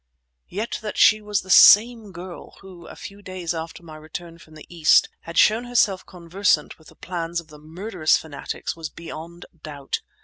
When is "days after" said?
3.21-3.83